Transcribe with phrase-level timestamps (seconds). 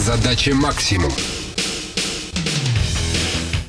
[0.00, 1.12] Задача максимум.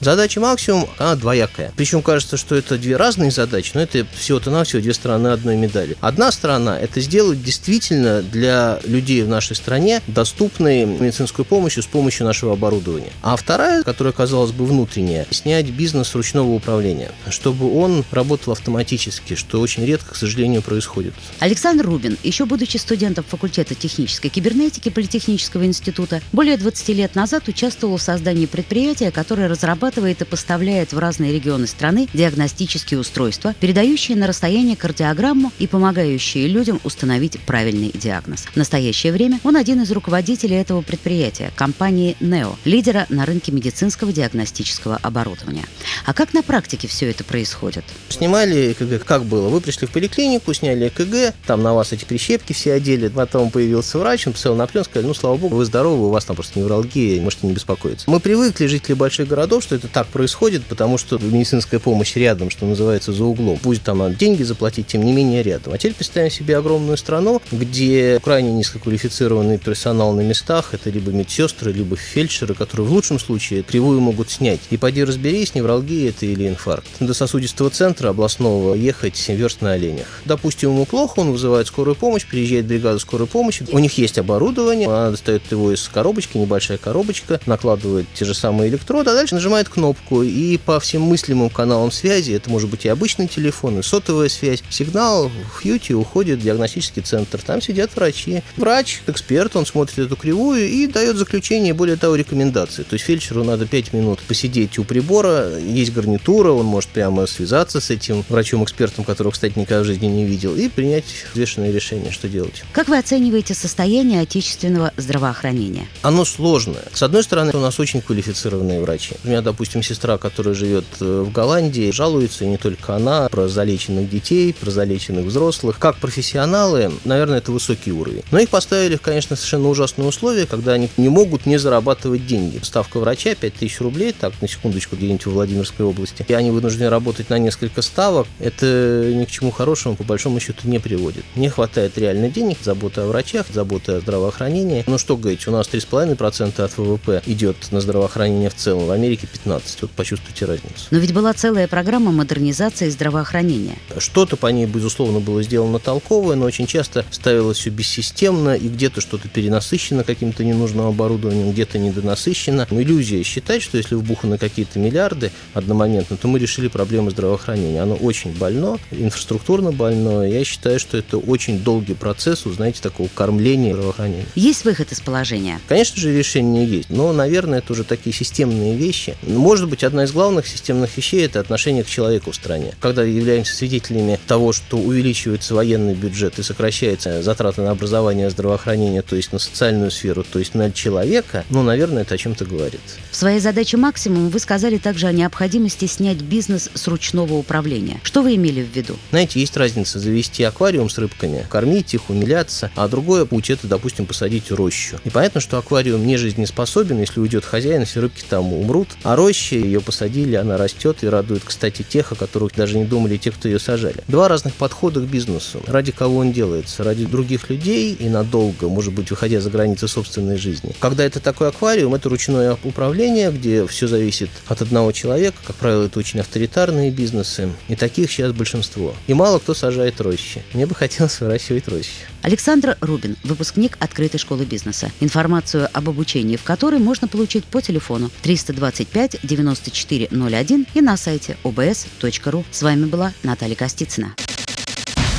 [0.00, 1.72] Задача максимум, она двоякая.
[1.76, 5.96] Причем кажется, что это две разные задачи, но это всего-то навсего две стороны одной медали.
[6.00, 12.24] Одна сторона– это сделать действительно для людей в нашей стране доступной медицинскую помощь с помощью
[12.24, 13.12] нашего оборудования.
[13.22, 19.60] А вторая, которая, казалось бы, внутренняя, снять бизнес ручного управления, чтобы он работал автоматически, что
[19.60, 21.12] очень редко, к сожалению, происходит.
[21.40, 27.98] Александр Рубин, еще будучи студентом факультета технической кибернетики Политехнического института, более 20 лет назад участвовал
[27.98, 34.16] в создании предприятия, которое разрабатывает разрабатывает и поставляет в разные регионы страны диагностические устройства, передающие
[34.16, 38.46] на расстояние кардиограмму и помогающие людям установить правильный диагноз.
[38.52, 44.12] В настоящее время он один из руководителей этого предприятия, компании NEO, лидера на рынке медицинского
[44.12, 45.64] диагностического оборудования.
[46.06, 47.84] А как на практике все это происходит?
[48.08, 49.48] Снимали ЭКГ, как было?
[49.48, 53.98] Вы пришли в поликлинику, сняли ЭКГ, там на вас эти прищепки все одели, потом появился
[53.98, 56.58] врач, он посмотрел на пленку, сказали, ну, слава богу, вы здоровы, у вас там просто
[56.58, 58.08] невралгия, можете не беспокоиться.
[58.08, 62.66] Мы привыкли, жители больших городов, что это так происходит, потому что медицинская помощь рядом, что
[62.66, 63.58] называется, за углом.
[63.62, 65.72] Пусть там надо деньги заплатить, тем не менее рядом.
[65.72, 71.72] А теперь представим себе огромную страну, где крайне низкоквалифицированный персонал на местах, это либо медсестры,
[71.72, 74.60] либо фельдшеры, которые в лучшем случае кривую могут снять.
[74.70, 76.88] И пойди разберись, невралгия это или инфаркт.
[77.00, 80.06] До сосудистого центра областного ехать верст на оленях.
[80.24, 84.88] Допустим, ему плохо, он вызывает скорую помощь, приезжает бригада скорой помощи, у них есть оборудование,
[84.88, 89.68] она достает его из коробочки, небольшая коробочка, накладывает те же самые электроды, а дальше нажимает
[89.70, 94.28] кнопку, и по всем мыслимым каналам связи, это может быть и обычный телефон, и сотовая
[94.28, 97.40] связь, сигнал в Хьюти уходит в диагностический центр.
[97.40, 98.42] Там сидят врачи.
[98.56, 102.82] Врач, эксперт, он смотрит эту кривую и дает заключение, более того, рекомендации.
[102.82, 107.80] То есть фельдшеру надо 5 минут посидеть у прибора, есть гарнитура, он может прямо связаться
[107.80, 112.28] с этим врачом-экспертом, которого, кстати, никогда в жизни не видел, и принять взвешенное решение, что
[112.28, 112.64] делать.
[112.72, 115.86] Как вы оцениваете состояние отечественного здравоохранения?
[116.02, 116.84] Оно сложное.
[116.92, 119.14] С одной стороны, у нас очень квалифицированные врачи.
[119.24, 123.48] У меня, допустим, сестра, которая живет э, в Голландии, жалуется, и не только она, про
[123.48, 125.78] залеченных детей, про залеченных взрослых.
[125.78, 128.22] Как профессионалы, наверное, это высокий уровень.
[128.30, 132.60] Но их поставили, конечно, совершенно ужасные условия, когда они не могут не зарабатывать деньги.
[132.62, 136.24] Ставка врача 5000 рублей, так, на секундочку, где-нибудь в Владимирской области.
[136.28, 138.26] И они вынуждены работать на несколько ставок.
[138.38, 141.24] Это ни к чему хорошему, по большому счету, не приводит.
[141.36, 144.84] Не хватает реально денег, забота о врачах, забота о здравоохранении.
[144.86, 149.26] Ну что говорить, у нас 3,5% от ВВП идет на здравоохранение в целом, в Америке
[149.26, 149.49] 15.
[149.80, 150.86] Вот почувствуйте разницу.
[150.90, 153.76] Но ведь была целая программа модернизации здравоохранения.
[153.98, 159.00] Что-то по ней, безусловно, было сделано толковое, но очень часто ставилось все бессистемно, и где-то
[159.00, 162.66] что-то перенасыщено каким-то ненужным оборудованием, где-то недонасыщено.
[162.70, 167.82] Иллюзия считать, что если вбуханы какие-то миллиарды одномоментно, то мы решили проблему здравоохранения.
[167.82, 170.28] Оно очень больно, инфраструктурно больно.
[170.28, 174.26] Я считаю, что это очень долгий процесс, узнаете, такого кормления здравоохранения.
[174.34, 175.60] Есть выход из положения?
[175.68, 179.16] Конечно же, решение есть, но, наверное, это уже такие системные вещи.
[179.40, 182.74] Может быть, одна из главных системных вещей– это отношение к человеку в стране.
[182.78, 189.16] Когда являемся свидетелями того, что увеличивается военный бюджет и сокращается затраты на образование, здравоохранение, то
[189.16, 192.82] есть на социальную сферу, то есть на человека, ну, наверное, это о чем-то говорит.
[193.10, 197.98] В своей задаче максимум вы сказали также о необходимости снять бизнес с ручного управления.
[198.02, 198.96] Что вы имели в виду?
[199.08, 204.04] Знаете, есть разница завести аквариум с рыбками, кормить их, умиляться, а другое путь– это, допустим,
[204.04, 205.00] посадить рощу.
[205.04, 209.29] И понятно, что аквариум не жизнеспособен, если уйдет хозяин, все рыбки там умрут, а роща
[209.32, 213.48] ее посадили, она растет и радует, кстати, тех, о которых даже не думали те, кто
[213.48, 214.02] ее сажали.
[214.08, 215.62] Два разных подхода к бизнесу.
[215.66, 216.84] Ради кого он делается?
[216.84, 220.74] Ради других людей и надолго, может быть, выходя за границы собственной жизни.
[220.80, 225.36] Когда это такой аквариум, это ручное управление, где все зависит от одного человека.
[225.46, 227.50] Как правило, это очень авторитарные бизнесы.
[227.68, 228.94] И таких сейчас большинство.
[229.06, 230.42] И мало кто сажает рощи.
[230.54, 231.90] Мне бы хотелось выращивать рощи.
[232.22, 234.90] Александр Рубин, выпускник открытой школы бизнеса.
[235.00, 242.44] Информацию об обучении в которой можно получить по телефону 325 9401 и на сайте obs.ru.
[242.50, 244.14] С вами была Наталья Костицына.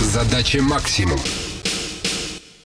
[0.00, 1.18] Задача максимум.